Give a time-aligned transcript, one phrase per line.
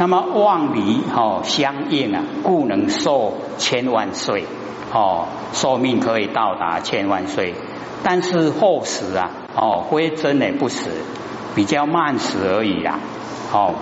[0.00, 4.44] 那么望离哦相应啊，故能寿千万岁
[4.94, 7.54] 哦，寿命可以到达千万岁。
[8.02, 10.90] 但是后死啊哦，非真的不死，
[11.54, 12.98] 比较慢死而已啊
[13.52, 13.74] 哦，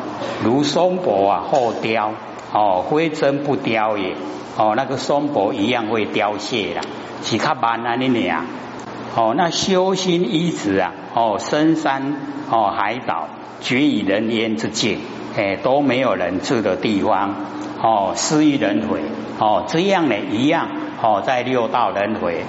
[0.43, 2.11] 如松柏啊后凋
[2.53, 4.17] 哦，非真不凋也
[4.57, 6.81] 哦，那个松柏一样会凋谢的，
[7.23, 8.45] 只看慢啊你俩
[9.15, 12.17] 哦，那修心一直啊哦，深山
[12.51, 13.29] 哦海岛
[13.61, 14.99] 绝以人烟之境。
[15.39, 17.33] 哎，都没有人住的地方，
[17.81, 19.03] 哦，失于轮回，
[19.39, 20.69] 哦，这样呢一样，
[21.01, 22.43] 哦，在六道轮回，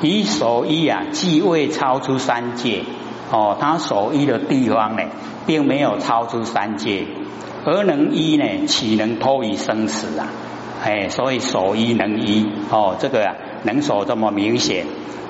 [0.00, 2.84] 以所依啊，既未超出三界，
[3.30, 5.02] 哦，他所依的地方呢，
[5.46, 7.04] 并没有超出三界，
[7.66, 10.28] 而能依呢，岂能脱于生死啊？
[10.82, 14.86] 哎，所以所依能依，哦，这个啊，能所这么明显，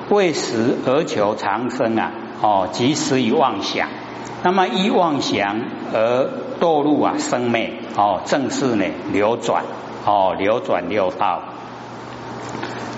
[0.08, 3.88] 为死而求长生啊，哦，即死于妄想，
[4.44, 6.30] 那么依妄想而。
[6.62, 9.64] 堕入啊生灭哦，正是呢流转
[10.06, 11.42] 哦，流转六道。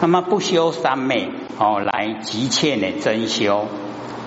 [0.03, 3.67] 那么不修三昧哦，来急切呢真修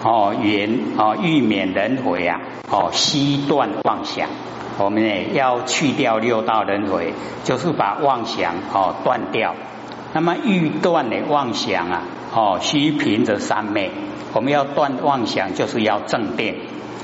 [0.03, 4.27] 哦，缘哦欲免轮回啊哦，悉断妄想。
[4.79, 7.13] 我们呢要去掉六道轮回，
[7.43, 9.53] 就是把妄想哦断掉。
[10.13, 12.01] 那么欲断的妄想啊
[12.33, 13.91] 哦，须凭着三昧。
[14.33, 16.55] 我们要断妄想，就是要正定。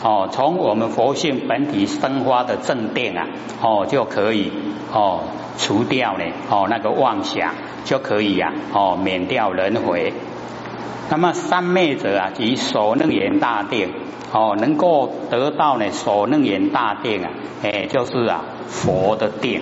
[0.03, 3.25] 哦，从我们佛性本体生发的正定啊，
[3.61, 4.51] 哦就可以
[4.91, 5.21] 哦
[5.57, 7.53] 除掉呢哦那个妄想
[7.85, 10.13] 就可以呀哦免掉轮回。
[11.09, 13.93] 那么三昧者啊，即所能言大定
[14.33, 17.31] 哦，能够得到呢所能言大定啊，
[17.63, 19.61] 哎就是啊佛的定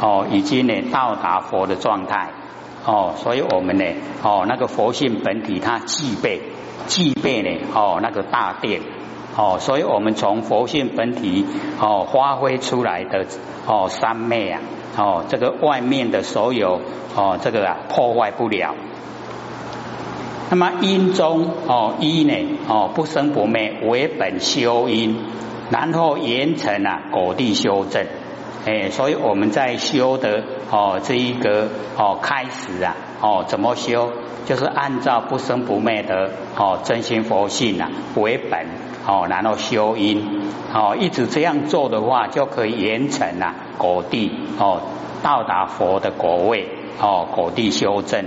[0.00, 2.30] 哦，已经呢到达佛的状态
[2.86, 3.84] 哦，所以我们呢
[4.22, 6.40] 哦那个佛性本体它具备
[6.86, 8.80] 具备呢哦那个大定。
[9.36, 11.44] 哦，所以我们从佛性本体
[11.80, 13.26] 哦发挥出来的
[13.66, 14.60] 哦三昧啊，
[14.96, 16.80] 哦这个外面的所有
[17.16, 18.74] 哦这个啊破坏不了。
[20.50, 25.16] 那么因中哦一呢哦不生不灭为本修因，
[25.68, 28.06] 然后严成啊果地修正。
[28.66, 31.68] 哎，所以我们在修的哦这一个
[31.98, 34.12] 哦开始啊哦怎么修，
[34.46, 38.93] 就是按照不生不灭的哦真心佛性啊为本。
[39.06, 40.22] 哦，然后修因，
[40.72, 44.80] 哦，一直这样做的话，就可以严成啊果地哦，
[45.22, 46.68] 到达佛的果位
[47.00, 48.24] 哦，果地修正。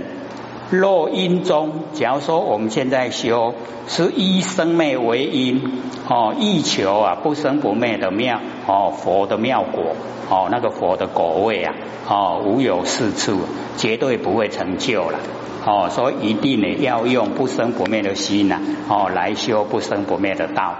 [0.70, 3.54] 若因中，假如说我们现在修
[3.86, 5.62] 是以生灭为因
[6.08, 9.96] 哦，欲求啊不生不灭的妙哦，佛的妙果
[10.28, 11.74] 哦，那个佛的果位啊
[12.06, 13.38] 哦，无有是处，
[13.78, 15.18] 绝对不会成就了。
[15.64, 20.74] 哦，所以一定呢要用不生不灭的心呐，哦来修不生不灭的道。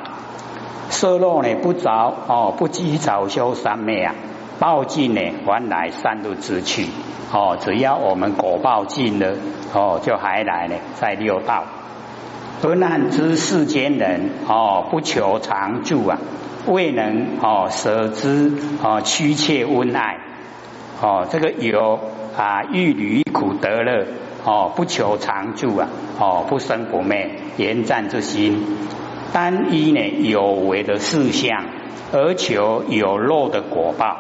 [0.91, 4.15] 色若呢不着哦，不积早修三昧啊，
[4.59, 6.87] 报尽呢还来三路之去。
[7.33, 9.35] 哦，只要我们果报尽了，
[9.73, 11.65] 哦就还来呢在六道。
[12.63, 16.19] 而难知世间人哦，不求长住啊，
[16.67, 18.53] 未能哦舍之
[18.83, 20.19] 哦屈切温爱。
[21.01, 22.01] 哦，这个有
[22.37, 24.07] 啊欲离苦得乐。
[24.45, 25.89] 哦，不求长住啊！
[26.19, 28.65] 哦，不生不灭，言战之心，
[29.33, 31.65] 单一呢有为的事项，
[32.13, 34.17] 而求有漏的果报，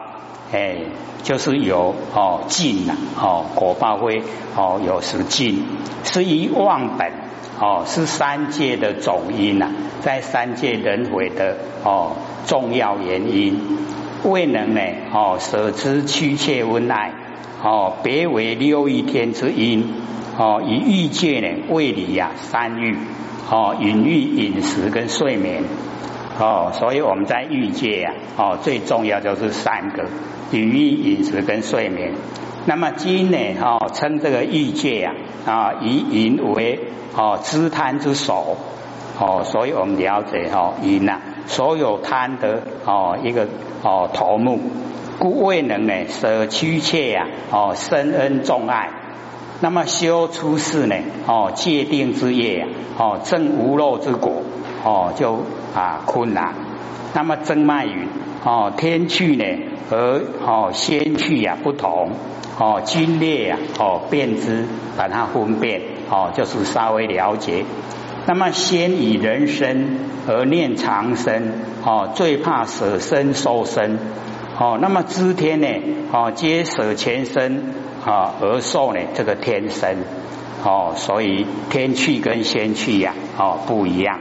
[0.53, 0.76] 哎，
[1.22, 4.22] 就是有哦尽呐，哦果报会
[4.56, 5.64] 哦有时尽，
[6.04, 7.12] 是以忘本
[7.60, 9.70] 哦，是三界的总因呐，
[10.00, 12.12] 在三界轮回的哦
[12.47, 13.60] 重要原因，
[14.25, 14.81] 未能呢
[15.12, 17.12] 哦舍之屈切温爱，
[17.62, 20.06] 哦别为六欲天之因。
[20.41, 22.97] 哦，以欲界呢为理呀，三欲
[23.50, 25.64] 哦，饮欲、饮食跟睡眠。
[26.38, 30.04] 哦，所以我们在欲界呀哦，最重要就是三个。
[30.53, 32.14] 饮欲、饮食跟睡眠。
[32.66, 35.14] 那么今呢哦，称这个欲界呀
[35.47, 36.78] 啊，以淫为
[37.16, 38.56] 哦，知贪之首
[39.19, 43.47] 哦，所以我们了解哦，淫呐，所有贪的哦一个
[43.82, 44.60] 哦头目，
[45.19, 48.90] 故未能呢舍屈切呀哦，深恩重爱。
[49.61, 50.94] 那么修出世呢？
[51.26, 54.43] 哦，界定之业哦，证无漏之果
[54.84, 55.40] 哦，就
[55.75, 56.68] 啊困难。
[57.19, 58.06] 那么真脉云
[58.44, 59.44] 哦，天趣呢
[59.91, 62.12] 和哦仙趣呀不同
[62.61, 64.65] 哦，精烈呀哦辨之，
[64.97, 67.65] 把它分辨哦，就是稍微了解。
[68.26, 69.99] 那么先以人生
[70.29, 71.55] 而念长生
[71.85, 73.99] 哦，最怕舍身受身
[74.56, 74.79] 哦。
[74.81, 75.67] 那么知天呢
[76.12, 77.75] 哦，皆舍前身。
[78.06, 79.97] 啊，而受呢这个天生
[80.65, 84.20] 哦，所以天趣跟仙趣呀哦不一样。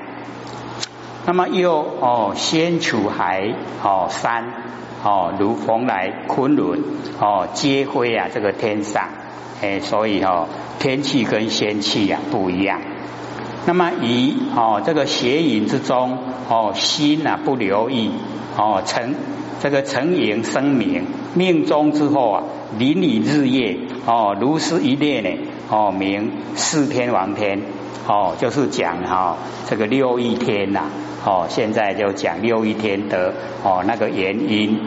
[1.28, 3.54] 那么又哦先处海
[3.84, 4.46] 哦山
[5.04, 6.82] 哦，如蓬莱、昆仑
[7.20, 9.10] 哦，皆辉啊，这个天上，
[9.62, 10.48] 哎，所以哦，
[10.80, 12.80] 天气跟仙气啊不一样。
[13.66, 18.10] 那么以哦这个邪淫之中哦心啊不留意
[18.58, 19.14] 哦成
[19.60, 22.44] 这个成影生明命中之后啊
[22.78, 25.30] 邻里日夜哦如是一列呢
[25.70, 27.64] 哦名四天王天
[28.08, 29.36] 哦就是讲哈
[29.68, 30.86] 这个六一天呐
[31.28, 34.80] 哦现在就讲六一天的哦那个原因。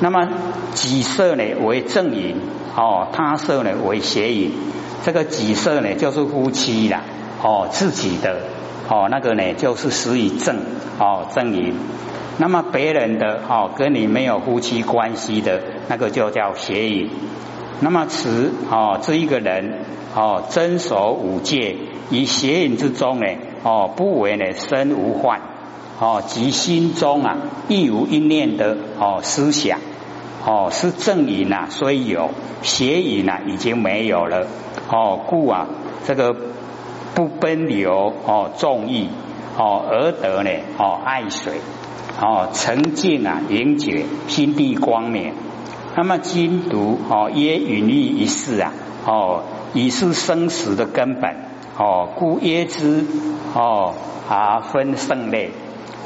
[0.00, 0.28] 那么
[0.74, 2.36] 己色呢为正淫
[2.76, 4.50] 哦他色呢为邪淫，
[5.04, 7.00] 这个己色呢就是夫妻啦。
[7.44, 8.36] 哦，自己的
[8.88, 10.58] 哦，那个呢，就是属于正
[11.00, 11.74] 哦正淫。
[12.38, 17.10] 那么别人的哦，跟你没有夫妻关系的那个就叫邪淫。
[17.80, 19.80] 那么此哦这一个人
[20.14, 21.74] 哦，遵守五戒，
[22.10, 23.26] 以邪淫之中呢
[23.62, 25.40] 哦，不为呢身无患
[26.00, 27.36] 哦，即心中啊
[27.68, 29.78] 亦无一念的哦思想
[30.44, 32.30] 哦，是正淫呐，虽有
[32.62, 34.46] 邪淫呐，已经没有了
[34.90, 35.68] 哦，故啊
[36.04, 36.34] 这个。
[37.14, 39.10] 不奔流哦，众意
[39.58, 41.60] 哦，而得呢哦，爱水
[42.18, 45.34] 哦，沉静啊，永绝心地光明。
[45.94, 48.72] 那么精读哦，耶允欲一世啊
[49.04, 49.42] 哦，
[49.74, 51.36] 已是生死的根本
[51.78, 53.04] 哦，故耶之
[53.54, 53.94] 哦
[54.28, 55.50] 啊分胜类。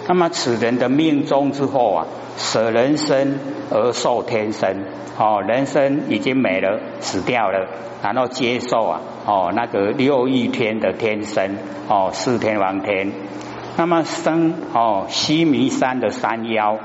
[0.08, 3.38] 那么此人的命中之后啊，舍人生
[3.70, 4.84] 而受天生
[5.18, 7.66] 哦，人生已经没了，死掉了，
[8.02, 9.00] 然后接受啊。
[9.26, 11.56] 哦，那个六亿天的天生
[11.88, 13.10] 哦，四天王天，
[13.76, 16.78] 那么生哦西弥山的山腰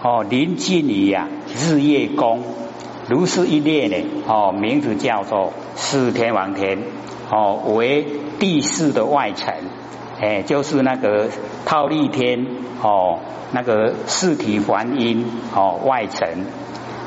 [0.00, 1.26] 哦，临近于呀
[1.56, 2.44] 日月宫，
[3.08, 3.96] 如是一列呢
[4.28, 6.78] 哦，名字叫做四天王天
[7.30, 8.06] 哦，为
[8.38, 9.54] 地势的外层，
[10.20, 11.28] 哎，就是那个
[11.66, 12.46] 套利天
[12.82, 13.18] 哦，
[13.52, 16.26] 那个四体还阴哦外层，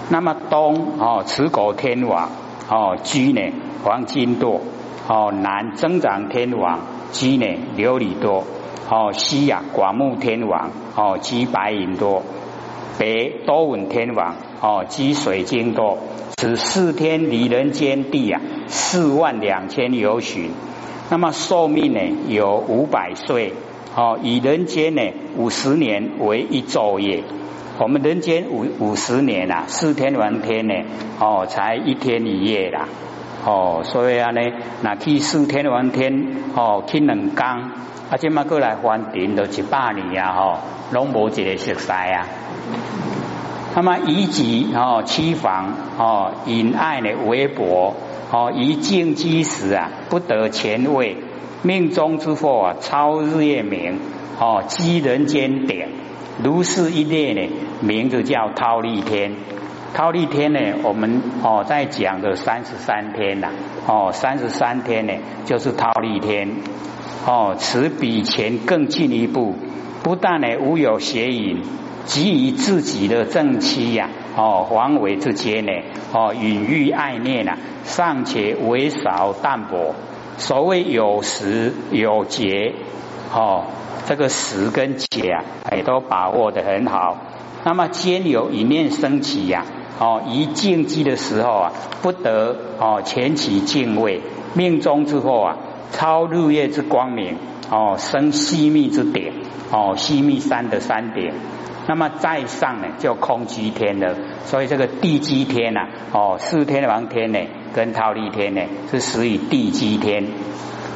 [0.09, 2.29] 那么东哦持国天王
[2.69, 3.41] 哦居呢
[3.83, 4.62] 黄金多。
[5.07, 6.79] 哦，南增长天王
[7.12, 7.45] 居呢
[7.75, 8.45] 琉璃多，
[8.88, 12.21] 哦西呀广目天王哦居白银多，
[12.97, 15.98] 北多闻天王哦积水经多，
[16.38, 20.52] 此四天离人间地啊四万两千有许，
[21.10, 23.54] 那么寿命呢有五百岁
[23.96, 25.02] 哦，以人间呢
[25.36, 27.24] 五十年为一昼夜，
[27.80, 30.74] 我们人间五五十年啊，四天王天呢
[31.19, 32.88] 哦才一天一夜啦。
[33.44, 34.40] 哦，所以啊呢，
[34.84, 40.60] 那去四天王天哦，去两工，啊，即马过来还定都一百年啊，吼，
[40.92, 42.28] 拢无一个熟悉啊。
[43.73, 47.95] 那么以己哦欺房哦引爱呢为薄
[48.31, 51.18] 哦以静积时啊不得前位
[51.63, 54.00] 命中之祸啊超日月明
[54.39, 55.89] 哦积人间点
[56.44, 57.50] 如是一列呢
[57.81, 59.35] 名字叫韬利天。
[59.94, 63.50] 韬利天呢，我们哦在讲的三十三天呐，
[63.85, 65.13] 哦三十三天呢
[65.45, 66.50] 就是韬利天，
[67.27, 69.53] 哦此比前更进一步，
[70.01, 71.62] 不但呢无有邪淫，
[72.06, 75.71] 给予自己的正妻呀，哦黄维之间呢，
[76.13, 79.95] 哦隐喻爱念呐，尚且微少淡薄，
[80.38, 82.74] 所谓有时有节，
[83.33, 83.65] 哦
[84.06, 85.44] 这个时跟节啊，
[85.75, 87.18] 也都把握的很好，
[87.63, 89.65] 那么兼有一念升起呀。
[90.00, 94.20] 哦，一静寂的时候啊，不得哦前起敬畏，
[94.55, 95.58] 命中之后啊，
[95.91, 97.38] 超日月之光明
[97.70, 99.31] 哦，生细密之点
[99.72, 101.36] 哦，细密山的山点。
[101.91, 104.15] 那么再上呢，就空居天了。
[104.45, 107.39] 所以这个地居天呐，哦，四天王天呢，
[107.74, 110.25] 跟忉利天呢，是属于地居天。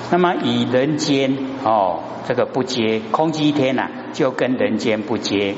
[0.09, 1.35] 那么以人间
[1.65, 5.55] 哦，这个不接空居天呐，就跟人间不接。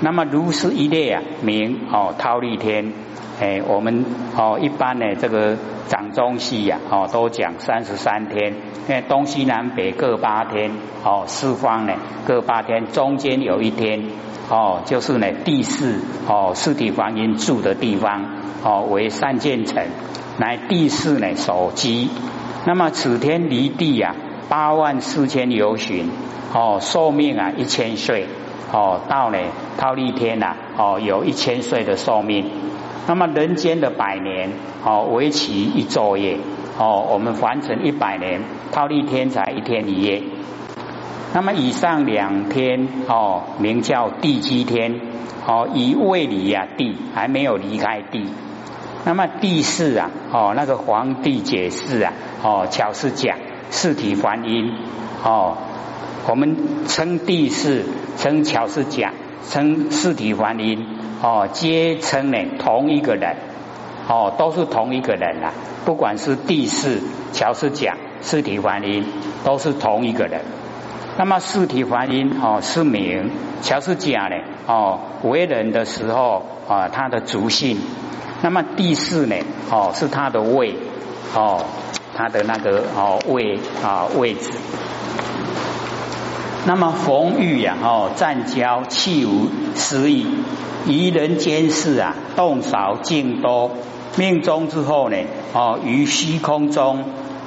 [0.00, 2.94] 那么如是一列啊，名哦忉利天，
[3.40, 4.04] 哎，我们
[4.36, 8.52] 哦一般呢这个掌中戏呀，哦都讲三十三天，
[8.88, 10.72] 因为东西南北各八天，
[11.04, 11.94] 哦四方呢
[12.26, 14.02] 各八天，中间有一天，
[14.50, 18.24] 哦就是呢第四哦四体黄阴住的地方，
[18.64, 19.86] 哦为三建城，
[20.38, 22.10] 乃第四呢首基，
[22.66, 24.16] 那么此天离地呀
[24.48, 26.10] 八万四千由旬，
[26.52, 28.26] 哦寿命啊一千岁。
[28.70, 29.38] 哦，到呢，
[29.78, 32.50] 忉利天呐，哦，有一千岁的寿命。
[33.08, 34.50] 那么人间的百年，
[34.84, 36.38] 哦，为期一昼夜。
[36.78, 40.22] 哦，我们完成一百年，套利天才一天一夜。
[41.32, 45.00] 那么以上两天，哦，名叫地基天。
[45.46, 48.26] 哦，以位里呀地，还没有离开地。
[49.06, 52.12] 那么地四啊，哦，那个皇帝解释啊，
[52.42, 53.38] 哦，巧是讲
[53.70, 54.70] 四体还阴。
[55.24, 55.56] 哦，
[56.28, 57.86] 我们称地四。
[58.18, 59.14] 称巧是讲，
[59.48, 60.84] 称四体还阴，
[61.20, 63.36] 哦，皆称呢同一个人，
[64.08, 65.52] 哦，都是同一个人啊。
[65.84, 67.00] 不管是第四
[67.32, 69.04] 乔氏讲四体还音，
[69.42, 70.42] 都是同一个人。
[71.16, 73.30] 那么四体还音哦是名，
[73.62, 77.78] 乔氏讲呢哦为人的时候啊他的族性。
[78.42, 79.34] 那么第四呢
[79.70, 80.76] 哦是他的位
[81.34, 81.64] 哦
[82.14, 84.52] 他的那个哦位啊位置。
[86.66, 90.26] 那么逢遇呀，哦，战交气无失意，
[90.86, 93.70] 于人间事啊，动少静多，
[94.16, 95.16] 命中之后呢，
[95.54, 97.04] 哦，于虚空中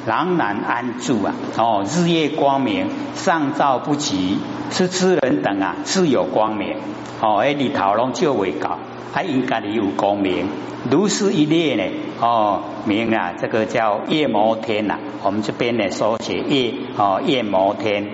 [0.08, 4.40] 朗然安住啊，哦，日夜光明，上照不及，
[4.72, 6.78] 是知人等啊，自有光明，
[7.22, 8.80] 哦，哎，你讨论就会搞，
[9.14, 10.48] 还应该你有光明，
[10.90, 11.84] 如是一列呢，
[12.20, 18.10] 哦，明啊，这个叫夜摩天呐，我们这边呢，说写夜，哦，夜摩天。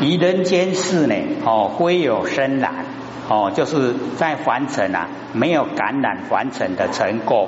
[0.00, 1.14] 于人间世呢，
[1.44, 2.84] 哦，归有生染，
[3.28, 7.46] 哦，就是在凡尘啊，没有感染凡尘的尘垢。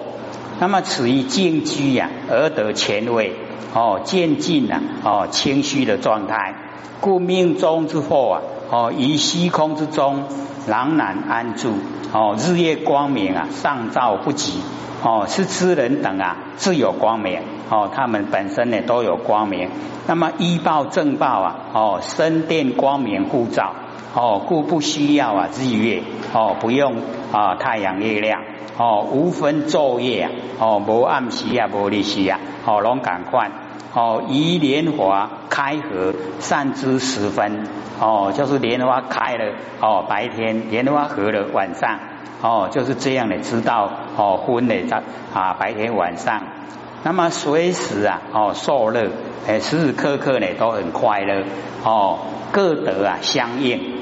[0.60, 3.32] 那么此于静居呀，而得前位，
[3.74, 6.54] 哦，渐进啊，哦，清虚的状态。
[7.00, 8.42] 故命中之后啊，
[8.74, 10.24] 哦，于虚空之中
[10.66, 11.74] 朗然安住，
[12.12, 14.60] 哦，日夜光明啊，上照不及，
[15.04, 17.38] 哦，是知人等啊，自有光明。
[17.70, 19.70] 哦，他们本身呢都有光明，
[20.08, 23.72] 那么依报正报啊，哦，身电光明护照，
[24.12, 26.02] 哦，故不需要啊日月，
[26.32, 26.96] 哦，不用
[27.30, 28.42] 啊太阳月亮，
[28.76, 33.52] 哦，无分昼夜啊，哦，无暗时啊，无日时啊，哦，拢赶快，
[33.94, 37.66] 哦，以莲花开合善知时分，
[38.00, 41.98] 哦，就是莲花开了，哦，白天莲花合了晚上，
[42.42, 45.02] 哦，就是这样的知道，哦，分的在
[45.32, 46.42] 啊白天晚上。
[47.04, 49.10] 那么随时啊，哦，受乐，
[49.46, 51.44] 哎，时时刻刻呢都很快乐，
[51.84, 52.18] 哦，
[52.50, 53.93] 各得啊相应。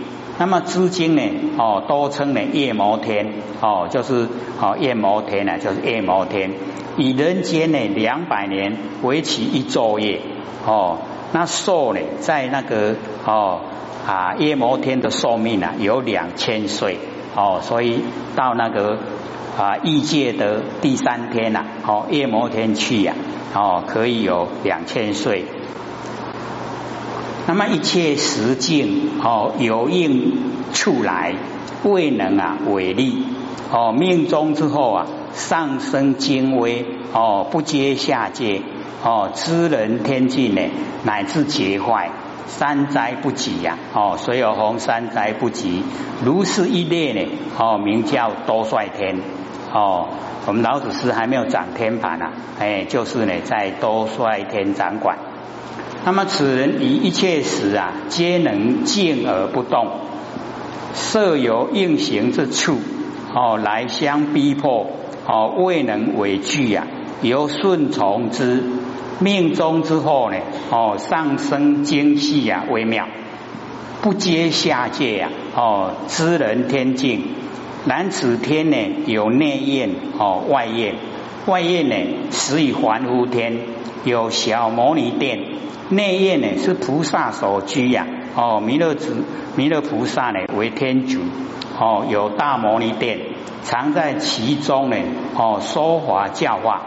[0.42, 1.22] 那么资金呢，
[1.56, 4.26] 哦，都称呢夜摩天，哦，就是
[4.60, 6.50] 哦夜摩天呢，就是夜摩天。
[6.96, 10.20] 以人间呢两百年为期一昼夜，
[10.66, 10.98] 哦，
[11.30, 13.60] 那寿呢在那个哦
[14.04, 16.98] 啊夜摩天的寿命啊有两千岁，
[17.36, 18.02] 哦，所以
[18.34, 18.98] 到那个。
[19.56, 23.14] 啊，异界的第三天呐，哦，夜摩天去呀，
[23.54, 25.44] 哦，可以有两千岁。
[27.44, 30.32] 那么一切实境，哦，有应
[30.72, 31.34] 处来，
[31.82, 33.26] 未能啊违力，
[33.72, 38.62] 哦，命中之后啊，上升精微，哦，不接下界，
[39.02, 40.62] 哦，知人天境呢，
[41.02, 42.10] 乃至劫坏，
[42.46, 45.82] 三灾不及呀，哦，所有红三灾不及，
[46.24, 49.18] 如是一列呢，哦，名叫多帅天。
[49.74, 50.06] 哦，
[50.46, 52.30] 我们老子师还没有掌天盘啊，
[52.60, 55.31] 哎，就是呢，在多帅天掌管。
[56.04, 59.86] 那么此人以一切时啊，皆能静而不动，
[60.94, 62.78] 设有应行之处，
[63.32, 64.88] 哦，来相逼迫，
[65.28, 66.88] 哦，未能为惧呀，
[67.22, 68.64] 由顺从之，
[69.20, 70.38] 命中之后呢，
[70.72, 73.06] 哦，上升精细呀，微妙，
[74.00, 77.22] 不接下界呀，哦，知人天境。
[77.86, 80.96] 然此天呢，有内焰哦，外焰，
[81.46, 81.96] 外焰呢，
[82.30, 83.58] 始以凡夫天，
[84.04, 85.40] 有小摩尼殿，
[85.88, 88.06] 内焰呢是菩萨所居呀，
[88.36, 89.24] 哦，弥勒子
[89.56, 91.18] 弥勒菩萨呢为天主，
[91.80, 93.18] 哦，有大摩尼殿，
[93.64, 94.96] 常在其中呢，
[95.36, 96.82] 哦，说法教化。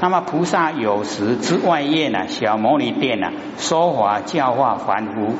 [0.00, 5.34] 那么菩萨有时之外业呢，小摩尼殿呢，说法教化凡夫。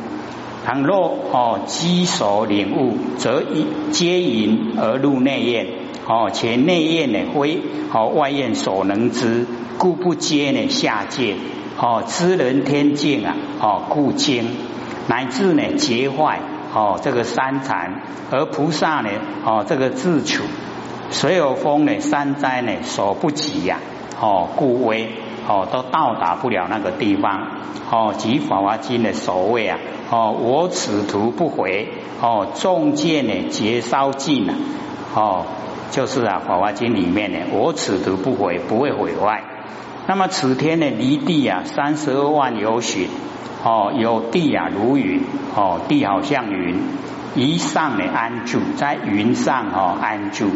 [0.66, 5.66] 倘若哦，积所领悟，则一皆引而入内焰
[6.08, 7.60] 哦，且内焰呢，非
[7.92, 9.46] 哦外焰所能知，
[9.76, 11.36] 故不接呢下界
[11.78, 14.56] 哦，知人天境啊哦，故经
[15.06, 16.40] 乃至呢结坏
[16.74, 19.10] 哦，这个三禅，而菩萨呢
[19.44, 20.44] 哦，这个自处，
[21.10, 23.78] 所有风呢三灾呢所不及呀
[24.18, 25.10] 哦，故为
[25.46, 27.48] 哦都到达不了那个地方
[27.90, 29.78] 哦，即法华经的所谓啊。
[30.10, 31.86] 哦，我此途不回。
[32.22, 34.54] 哦，众见呢，劫烧尽了。
[35.14, 35.44] 哦，
[35.90, 39.42] 就是啊，《法华经》里面呢，我此途不毁，不会毁坏。
[40.06, 43.08] 那么此天呢，离地啊，三十二万有许。
[43.64, 45.22] 哦，有地啊，如云。
[45.54, 46.78] 哦，地好像云。
[47.34, 50.50] 一上呢，安住在云上哦，安住。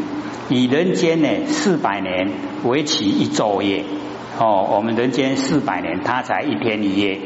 [0.49, 2.31] 以人间呢，四百年
[2.65, 3.85] 为期一昼夜。
[4.39, 7.21] 哦，我们人间四百年，他才一天一夜。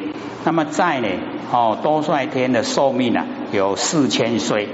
[0.44, 1.08] 那么在呢？
[1.52, 4.68] 哦，多帅天的寿命啊，有四千岁。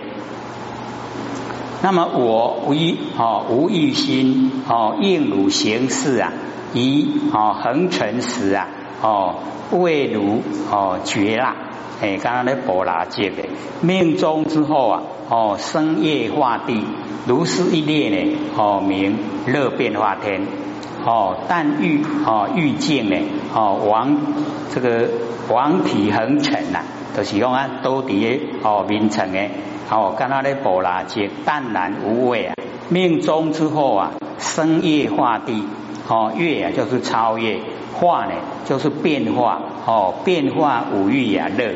[1.83, 2.75] 那么我无
[3.19, 6.33] 哦无欲心哦应汝行事啊，
[6.73, 8.69] 以哦恒成时啊
[9.03, 9.35] 哦
[9.73, 11.57] 未如哦绝啦
[12.01, 13.45] 哎，刚刚那波拉节的
[13.81, 16.83] 命中之后啊，哦，生业化地，
[17.27, 20.47] 如是一列呢，哦，名乐变化天，
[21.05, 23.17] 哦，但欲哦欲见呢，
[23.55, 24.17] 哦王
[24.73, 25.09] 这个
[25.49, 26.81] 王体恒成呐，
[27.17, 29.39] 就是用啊都底哦名称的，
[29.93, 32.55] 哦，刚刚那波拉节淡然无味啊，
[32.89, 35.69] 命中之后啊，生业化地，
[36.09, 37.61] 哦，越啊就是超越，
[37.93, 38.33] 化呢
[38.65, 41.75] 就是变化，哦，变化五欲呀乐。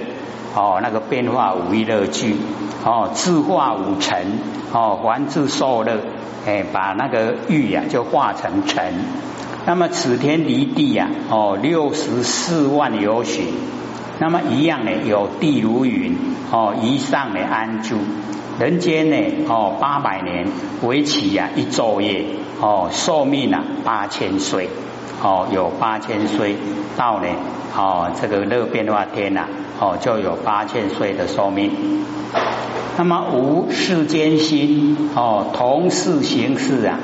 [0.54, 2.34] 哦，那个变化五欲乐趣，
[2.82, 4.38] 哦，自化五尘，
[4.72, 5.98] 哦，凡自受乐，
[6.46, 8.94] 哎，把那个欲呀就化成尘。
[9.66, 13.52] 那么此天离地呀，哦，六十四万有许。
[14.18, 16.16] 那么一样呢，有地如云，
[16.50, 17.96] 哦，以上呢安住。
[18.58, 19.16] 人间呢，
[19.48, 20.46] 哦，八百年
[20.82, 22.24] 为期呀一昼夜，
[22.60, 24.70] 哦，寿命啊八千岁，
[25.22, 26.56] 哦，有八千岁
[26.96, 27.26] 到呢，
[27.76, 29.46] 哦，这个乐变化天呐。
[29.78, 31.70] 哦，就有八千岁的寿命。
[32.96, 36.98] 那么无世间心哦，同事行事啊，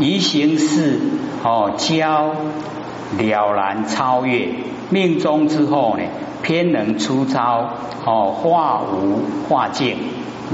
[0.00, 0.98] 一行事
[1.44, 2.34] 哦，交
[3.16, 4.48] 了然超越
[4.90, 6.04] 命中之后呢，
[6.42, 7.70] 偏能出超
[8.04, 9.96] 哦，化无化境，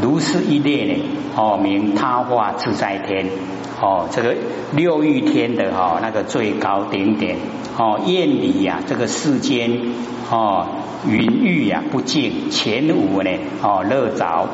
[0.01, 1.03] 如是一列呢
[1.37, 3.27] 哦，名他化自在天
[3.81, 4.35] 哦，这个
[4.73, 7.37] 六欲天的哈那个最高顶点
[7.77, 9.71] 哦，厌离呀这个世间
[10.31, 10.67] 哦。
[11.07, 13.31] 云欲呀不净，前无呢
[13.63, 14.49] 哦乐着，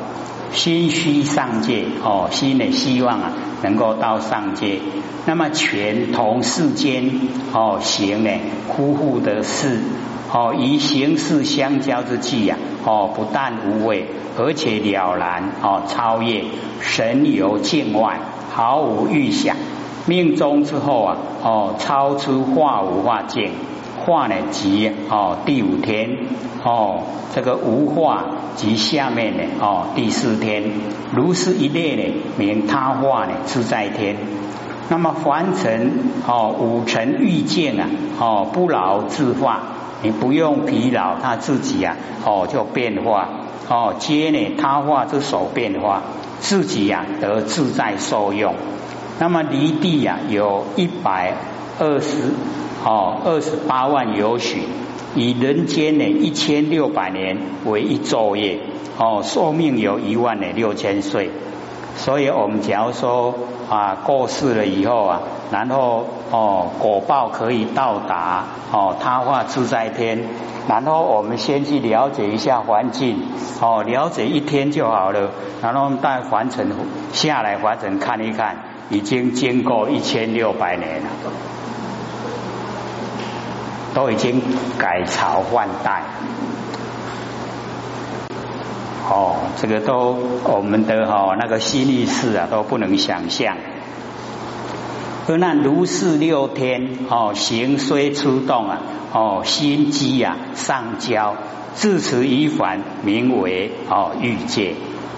[0.52, 4.80] 心虚上界哦，心呢希望啊能够到上界。
[5.26, 7.10] 那么全同世间
[7.52, 8.30] 哦行呢
[8.68, 9.80] 呼呼的事
[10.32, 14.06] 哦，与形式相交之际呀哦，不但无畏，
[14.38, 16.44] 而且了然哦超越
[16.80, 18.20] 神游境外，
[18.52, 19.56] 毫无预想。
[20.06, 23.52] 命中之后啊哦，超出化无化境。
[24.04, 26.10] 化呢即哦第五天
[26.64, 27.02] 哦
[27.34, 28.24] 这个无化
[28.56, 30.64] 即下面呢哦第四天
[31.14, 34.16] 如是一列呢名他化呢自在天
[34.88, 35.92] 那么凡尘
[36.26, 37.88] 哦五尘欲见啊
[38.18, 39.60] 哦不劳自化
[40.02, 43.28] 你不用疲劳他自己啊哦就变化
[43.68, 46.02] 哦皆呢他化之手变化
[46.40, 48.54] 自己呀得自在受用
[49.18, 51.34] 那么离地呀有一百
[51.78, 52.32] 二十。
[52.82, 54.62] 哦，二十八万有许，
[55.14, 58.58] 以人间呢一千六百年为一昼夜，
[58.96, 61.30] 哦，寿命有一万呢六千岁，
[61.96, 63.34] 所以我们假如说
[63.68, 65.20] 啊过世了以后啊，
[65.52, 70.24] 然后哦果报可以到达哦他化自在天，
[70.66, 73.22] 然后我们先去了解一下环境，
[73.60, 76.70] 哦了解一天就好了，然后我们带凡尘
[77.12, 78.56] 下来凡尘看一看，
[78.88, 81.08] 已经经过一千六百年了。
[83.94, 84.40] 都已经
[84.78, 86.02] 改朝换代，
[89.08, 93.56] 哦，这个都我们的哈那个心意识啊都不能想象。
[95.28, 98.80] 而那如是六天哦，行虽出动啊，
[99.12, 101.36] 哦，心机啊上交，
[101.74, 104.74] 自持一凡，名为哦欲界。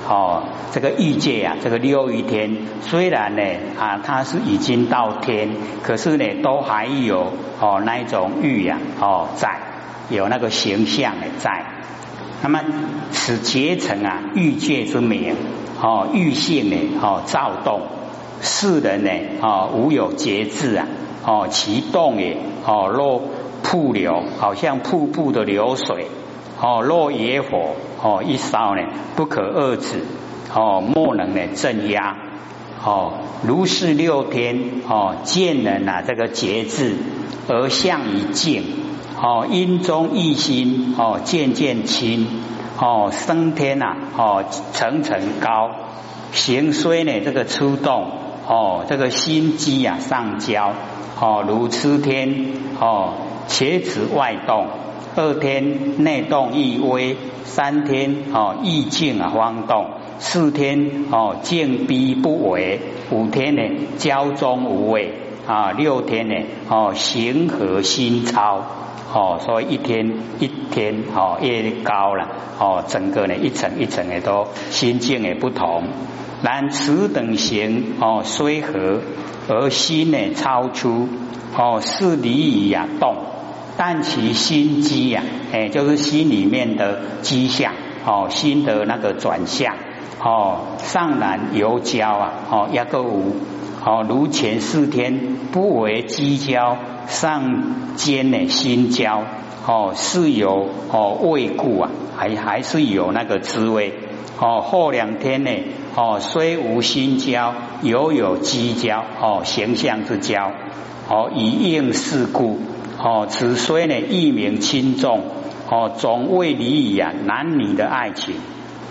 [0.08, 3.42] 哦，这个欲界啊，这个六欲天，虽然呢
[3.78, 5.50] 啊，它是已经到天，
[5.82, 9.60] 可是呢，都还有哦那一种欲呀哦在，
[10.10, 11.64] 有那个形象的在。
[12.42, 12.60] 那么
[13.12, 15.36] 此结成啊欲界之名，
[15.80, 17.82] 哦欲性呢哦躁动，
[18.40, 19.10] 世人呢
[19.40, 20.86] 哦无有节制啊，
[21.24, 22.36] 哦其动也
[22.66, 23.22] 哦若
[23.62, 26.08] 瀑流，好像瀑布的流水。
[26.60, 28.82] 哦，若野火哦一烧呢，
[29.14, 30.04] 不可遏止
[30.52, 32.16] 哦，莫能呢镇压
[32.84, 33.12] 哦，
[33.46, 36.96] 如是六天哦，见人啊这个节制
[37.48, 38.64] 而向以静
[39.20, 42.26] 哦，阴中一心哦，渐渐清
[42.78, 45.70] 哦，升天呐哦，层层高，
[46.32, 48.10] 行虽呢这个出动
[48.48, 50.72] 哦，这个心机啊上交
[51.20, 53.14] 哦，如吃天哦，
[53.46, 54.66] 且此外动。
[55.14, 63.62] 二天内动亦微，三天哦意静啊方动，四天哦静逼不为，五天呢
[63.98, 65.12] 交中无畏
[65.46, 66.34] 啊，六天呢
[66.70, 68.62] 哦行和心超
[69.12, 75.84] 哦，所以一天一天哦越高了哦，整个呢一层一层的都心境也不同。
[76.42, 79.00] 然此等行哦虽和，
[79.48, 81.06] 而心呢超出
[81.54, 83.14] 哦是离矣啊动。
[83.76, 87.72] 但其心机呀，哎，就是心里面的机象，
[88.04, 89.74] 哦，心的那个转向，
[90.22, 93.36] 哦，上难由交啊，哦，压个无，
[93.84, 99.22] 哦，如前四天不为机交，上间呢心交，
[99.66, 103.94] 哦是有哦未故啊，还还是有那个滋味
[104.38, 104.60] 哦。
[104.60, 105.50] 后两天呢
[105.96, 110.52] 哦虽无心交，犹有机交哦形象之交
[111.08, 112.60] 哦以应事故
[113.02, 115.24] 哦此虽呢一名轻重
[115.68, 118.34] 哦总为离矣啊男女的爱情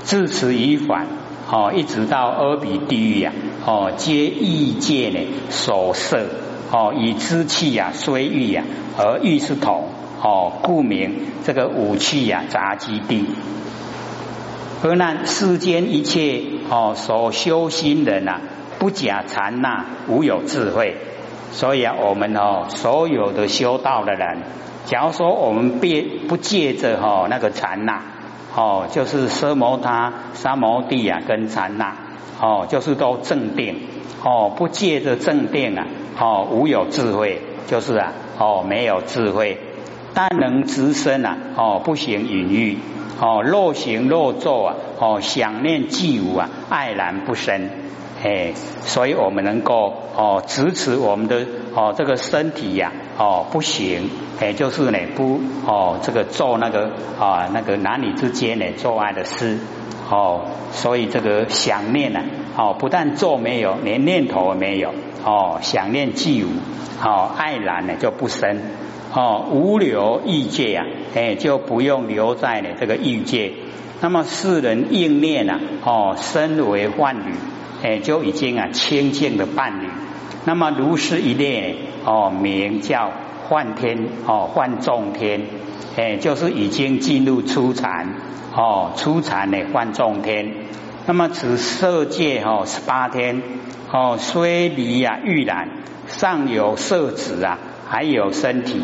[0.04, 1.08] 至此已反
[1.50, 3.32] 哦一直到阿鼻地狱呀
[3.66, 5.20] 哦皆异界呢
[5.50, 6.28] 所摄。
[6.74, 8.64] 哦，以之气呀，虽欲呀，
[8.98, 9.90] 而欲是同
[10.22, 13.26] 哦，故名这个武器呀杂基地。
[14.82, 18.40] 而那世间一切哦，所修心人呐，
[18.80, 20.96] 不假禅那，无有智慧。
[21.52, 24.40] 所以啊，我们哦，所有的修道的人，
[24.86, 28.02] 假如说我们别不借着哈那个禅那
[28.56, 31.96] 哦，就是奢摩他、三摩地啊，跟禅那
[32.42, 33.82] 哦，就是都正定。
[34.24, 35.88] 哦，不借着正定啊。
[36.20, 39.58] 哦，无有智慧，就是啊，哦，没有智慧，
[40.14, 42.78] 但能直身啊，哦，不行隐喻，
[43.20, 47.70] 哦，若行若坐啊，哦，想念既无啊，爱然不生，
[48.24, 48.54] 哎，
[48.84, 59.60] 所以我们能够哦，支持我们的哦这个身体呀，哦，不行，哎，就是呢不哦，这个做那个啊那个男女之间呢做爱的事，
[60.10, 62.20] 哦，所以这个想念呢，
[62.56, 64.94] 哦，不但做没有，连念头也没有。
[65.24, 66.48] 哦，想念既无，
[67.04, 68.60] 哦，爱然呢就不生，
[69.14, 73.54] 哦，无留欲界啊，哎，就不用留在呢这个欲界。
[74.02, 77.36] 那么世人应念啊，哦，身为万侣，
[77.82, 79.88] 哎，就已经啊清净的伴侣。
[80.46, 83.12] 那么如是一列，哦，名叫
[83.48, 85.42] 幻天，哦，幻众天，
[85.96, 88.16] 哎，就是已经进入初禅，
[88.56, 90.54] 哦，初禅的幻众天。
[91.06, 93.42] 那么此色界哦十八天。
[93.94, 95.68] 哦，虽离呀玉兰，
[96.08, 98.82] 上有色子啊，还有身体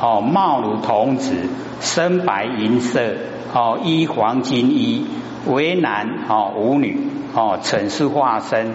[0.00, 1.32] 哦，貌如童子，
[1.80, 3.14] 身白银色
[3.54, 5.06] 哦，衣黄金衣，
[5.46, 6.98] 为男哦，无女
[7.38, 8.74] 哦，曾是化身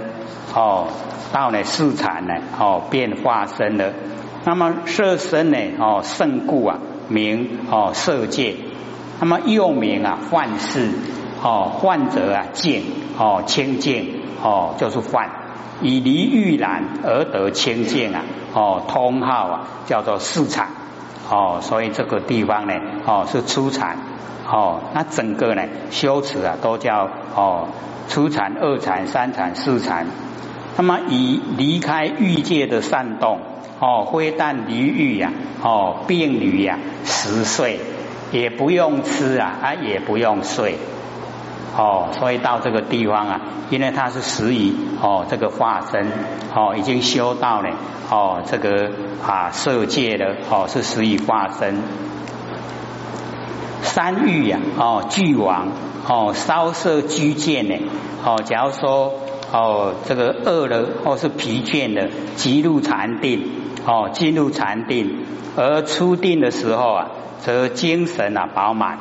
[0.55, 0.87] 哦，
[1.33, 3.91] 到了四禅呢哦，变化身了。
[4.45, 8.55] 那么色身呢哦，胜故啊，名哦色界。
[9.19, 10.91] 那么又名啊幻世
[11.43, 12.83] 哦，幻者啊见
[13.17, 15.29] 哦清净哦，就是幻。
[15.81, 18.23] 以离欲染而得清净啊，
[18.53, 20.69] 哦，通号啊，叫做四禅，
[21.29, 22.73] 哦，所以这个地方呢，
[23.05, 23.97] 哦，是初禅，
[24.45, 27.69] 哦，那整个呢修持啊，都叫哦
[28.09, 30.07] 初禅、二禅、三禅、四禅。
[30.75, 33.39] 那么以离开欲界的善动，
[33.79, 37.79] 哦，非但离欲呀，哦，病女呀，十岁
[38.31, 40.77] 也不用吃啊，啊，也不用睡。
[41.77, 46.07] 哦，所以到这个地方啊，因为它是始于哦这个化身
[46.55, 47.69] 哦，已经修到了
[48.09, 48.91] 哦这个
[49.25, 51.81] 啊色界的哦是始于化身。
[53.93, 55.67] 三欲呀哦俱亡
[56.07, 57.75] 哦烧色居见呢
[58.25, 59.13] 哦，假如说
[59.51, 63.47] 哦这个饿了或是疲倦了，即入禅定
[63.85, 65.23] 哦进入禅定，
[65.55, 68.97] 而出定的时候啊，则精神啊饱满。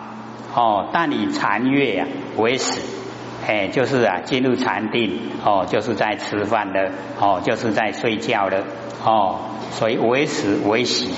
[0.55, 2.83] 哦，但以禅悦呀为始，
[3.46, 8.64] 哎，就是啊，进入禅定，哦，就是在吃饭的，哦，就是在睡觉的，
[9.02, 9.37] 哦，
[9.70, 11.09] 所以为始为喜。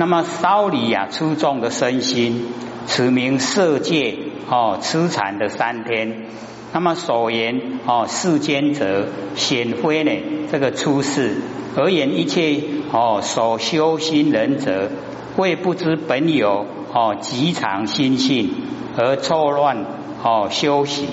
[0.00, 2.46] 那么烧离呀，出众的身心，
[2.86, 4.16] 此名色界，
[4.48, 6.24] 哦，痴禅的三天。
[6.72, 10.10] 那么所言，哦，世间者显非呢，
[10.50, 11.42] 这个出世
[11.76, 14.90] 而言一切，哦，所修心人者，
[15.36, 16.64] 为不知本有。
[16.94, 18.54] 哦，极常心性
[18.96, 19.84] 而错乱
[20.24, 21.08] 哦，修习。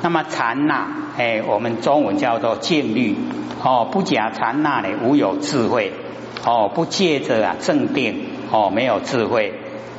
[0.00, 3.14] 那么禅那，哎，我们中文叫做静虑
[3.62, 5.92] 哦，不假禅那呢，无有智慧
[6.46, 9.52] 哦，不借着啊正定哦，没有智慧，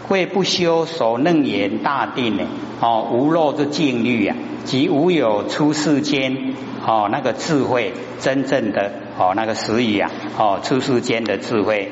[0.07, 2.43] 会不修所楞严大定呢
[2.79, 6.53] 哦，无漏之静虑啊，即无有出世间
[6.85, 11.91] 哦那个智慧，真正的哦那个实语啊哦出世间的智慧。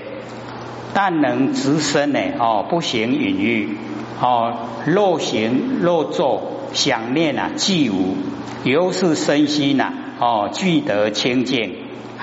[0.93, 2.19] 但能直身呢？
[2.39, 3.77] 哦，不行隐喻
[4.21, 4.53] 哦，
[4.85, 6.41] 若行若坐，
[6.71, 8.15] 想念啊，既无，
[8.63, 9.91] 由是身心呐，
[10.21, 11.75] 哦，具得清净，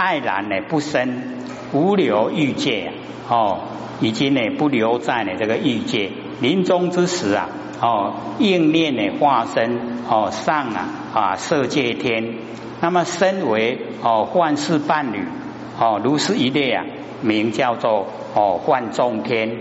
[0.02, 1.22] 爱然呢不生，
[1.72, 2.90] 无留欲界
[3.28, 3.60] 哦，
[4.00, 6.10] 已经呢不留在呢这个欲界，
[6.40, 7.48] 临终之时啊，
[7.80, 9.78] 哦，应念呢化身
[10.10, 12.34] 哦上啊啊色界天，
[12.80, 15.24] 那么身为哦幻世伴侣
[15.78, 16.84] 哦，如是一列啊。
[17.24, 19.58] 名叫做哦幻众天，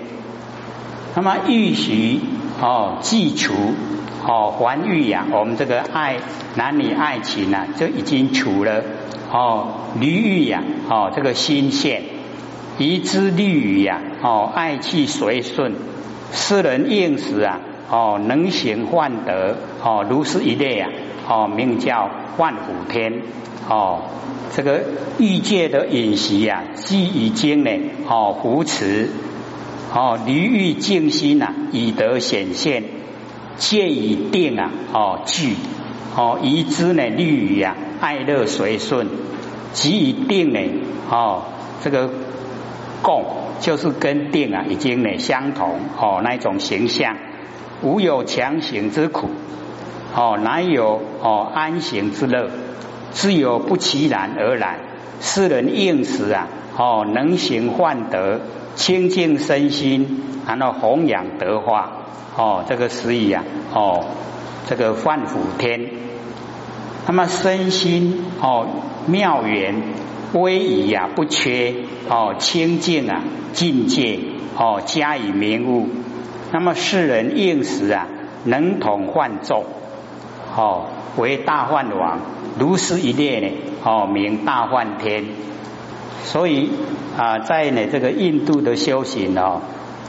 [1.15, 2.19] 那么欲许
[2.60, 3.54] 哦既除
[4.25, 6.17] 哦还欲呀，我们这个爱
[6.56, 8.84] 男女爱情啊，就已经除了
[9.32, 9.67] 哦
[10.00, 12.04] 离欲呀哦这个心线，
[12.78, 15.76] 移之利于呀哦爱气随顺
[16.34, 20.89] 世人应时啊，哦，能行幻德，哦，如是一类啊，
[21.28, 23.22] 哦，名叫万虎天，
[23.67, 24.04] 哦，
[24.56, 24.82] 这个
[25.20, 27.72] 欲界的饮食呀，既已经呢，
[28.08, 29.10] 哦，扶持，
[29.94, 32.84] 哦，离欲静心呐，以得显现，
[33.58, 35.56] 戒以定啊，哦，具，
[36.15, 39.08] 哦，以之呢，律语啊，爱乐随顺，
[39.74, 40.60] 即以定呢，
[41.10, 41.43] 哦，
[41.82, 42.10] 这个
[43.02, 43.26] 共
[43.60, 47.15] 就是跟定啊，已经呢相同，哦，那一种形象，
[47.82, 49.30] 无有强行之苦，
[50.15, 52.50] 哦，难有哦安行之乐？
[53.12, 54.80] 自有不其然而然，
[55.19, 56.47] 世人应时啊，
[56.78, 58.39] 哦，能行患德。
[58.74, 61.91] 清净身心，然后弘扬德化，
[62.38, 63.43] 哦，这个所以啊，
[63.74, 64.06] 哦，
[64.71, 65.89] 这个万福天，
[67.05, 68.65] 那么身心哦
[69.05, 69.75] 妙缘
[70.31, 71.75] 威仪啊不缺
[72.07, 74.17] 哦清净啊境界
[74.57, 75.89] 哦加以明悟，
[76.53, 78.07] 那么世人应时啊
[78.45, 79.65] 能统幻众
[80.55, 80.86] 哦
[81.17, 82.21] 为大幻王，
[82.57, 83.51] 如是一列呢
[83.84, 85.25] 哦名大幻天。
[86.23, 86.69] 所以
[87.17, 89.60] 啊，在呢这个印度的修行哦，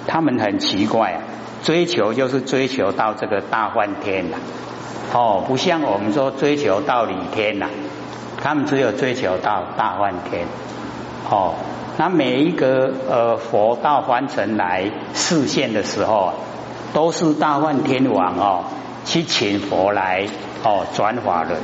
[0.07, 1.21] 他们很奇怪，
[1.63, 4.39] 追求就是追求到这个大梵天了，
[5.13, 7.69] 哦，不像我们说追求到理天呐，
[8.43, 10.47] 他们只有追求到大梵天，
[11.31, 11.55] 哦，
[11.97, 16.33] 那每一个呃佛到凡尘来示现的时候，
[16.93, 18.65] 都是大梵天王哦
[19.05, 20.27] 去请佛来
[20.65, 21.61] 哦转法轮，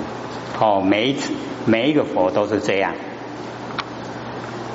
[0.61, 1.32] 哦，每一次
[1.66, 2.94] 每一个佛都是这样。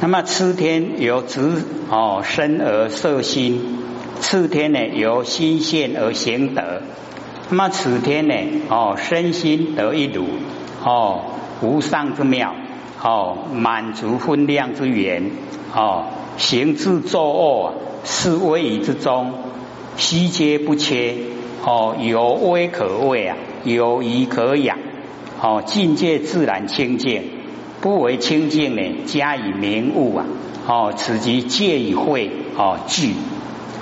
[0.02, 3.83] 那么次天由直哦身而色心，
[4.20, 6.82] 次天呢由心现而行德。
[7.50, 8.36] 那么此天呢
[8.70, 10.26] 哦身心得一如
[10.84, 11.22] 哦
[11.62, 12.56] 无上之妙
[13.02, 15.32] 哦满足分量之源
[15.76, 16.06] 哦
[16.38, 17.74] 行至作恶
[18.04, 19.34] 是威仪之中
[19.98, 21.16] 悉皆不缺
[21.66, 24.78] 哦有威可畏啊有仪可养
[25.42, 27.44] 哦境界自然清净。
[27.82, 30.26] 不为清净呢，加以明悟啊！
[30.66, 33.14] 哦，此即戒以慧哦具。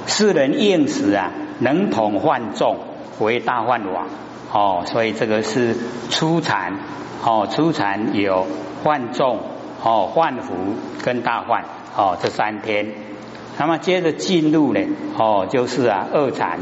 [0.08, 2.78] 世人应时啊，能统患众
[3.20, 4.08] 为大幻王
[4.52, 5.76] 哦，所以这个是
[6.10, 6.80] 初禅
[7.24, 8.46] 哦，初禅有
[8.84, 9.40] 患众
[9.84, 10.54] 哦、幻福
[11.04, 12.88] 跟大幻哦这三天。
[13.58, 14.80] 那么接着进入呢
[15.18, 16.60] 哦，就是啊二禅。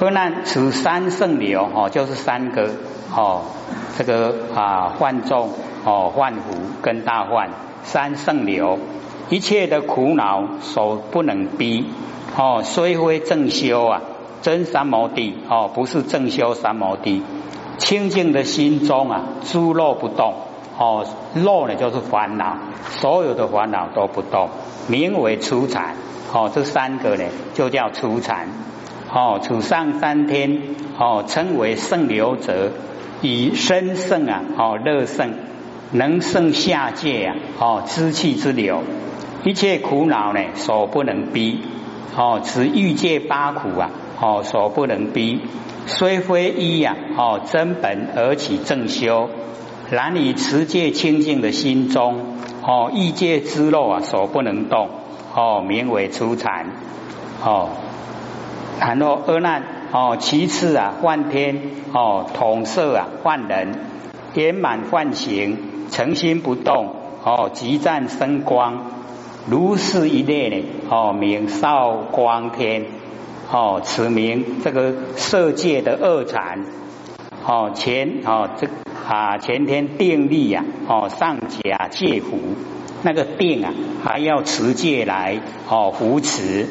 [0.00, 2.70] 二难此三圣流哦，就是三个
[3.14, 3.42] 哦，
[3.96, 5.50] 这个啊幻众。
[5.88, 7.50] 哦，幻福跟大幻
[7.84, 8.76] 三圣流，
[9.28, 11.86] 一切的苦恼所不能逼。
[12.36, 14.02] 哦，虽非正修啊，
[14.42, 17.22] 真三摩地哦，不是正修三摩地。
[17.78, 20.34] 清净的心中啊，诸漏不动。
[20.78, 22.58] 哦，漏呢就是烦恼，
[22.90, 24.50] 所有的烦恼都不动，
[24.88, 25.96] 名为初禅。
[26.32, 28.48] 哦，这三个呢就叫初禅。
[29.12, 30.62] 哦，此上三天
[30.98, 32.72] 哦，称为圣流者，
[33.22, 35.32] 以身圣啊，哦乐圣。
[35.92, 37.36] 能胜下界啊！
[37.58, 38.82] 哦，知气之流，
[39.44, 41.60] 一切苦恼呢，所不能逼。
[42.16, 43.90] 哦，此欲界八苦啊！
[44.20, 45.40] 哦，所不能逼。
[45.86, 46.96] 虽非一呀！
[47.16, 49.30] 哦，真本而起正修，
[49.90, 54.88] 然以持戒清净的心中，哦，欲界之肉啊，所不能动。
[55.34, 56.66] 哦，名为初禅。
[57.44, 57.68] 哦，
[58.80, 59.62] 然后二难。
[59.92, 61.60] 哦，其次啊，幻天。
[61.92, 63.78] 哦，统摄啊，幻人，
[64.34, 65.75] 圆满幻形。
[65.96, 68.82] 诚心不动，哦，即战生光，
[69.48, 72.84] 如是一列呢，哦，名少光天，
[73.50, 76.66] 哦，此名这个色界的二禅，
[77.46, 78.68] 哦，前哦这
[79.08, 82.40] 啊前天定力呀，哦上甲戒福，
[83.02, 83.72] 那个定啊
[84.04, 86.66] 还要持戒来哦扶持，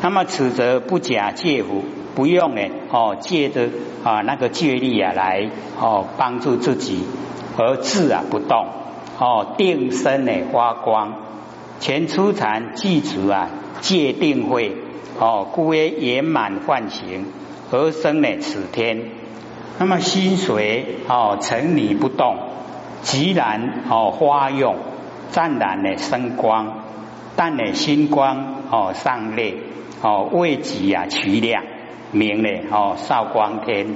[0.00, 3.68] 那么此则不假戒福，不用呢，哦借着
[4.02, 7.04] 啊那个戒力啊来哦帮助自己。
[7.56, 8.66] 而自啊不动。
[9.18, 11.14] 哦，定身呢发光，
[11.78, 14.76] 前出禅具足啊戒定慧。
[15.20, 17.26] 哦，故曰圆满幻形
[17.70, 19.10] 而生呢此天。
[19.78, 22.36] 那么心随哦沉迷不动，
[23.02, 24.76] 即然哦花用。
[25.30, 26.82] 湛然呢生光，
[27.36, 29.54] 但呢心光哦上列
[30.02, 31.64] 哦未及啊取量，
[32.10, 33.86] 名呢哦少光天。